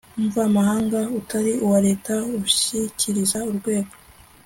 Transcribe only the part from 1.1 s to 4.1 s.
utari uwa leta ushyikiriza urwego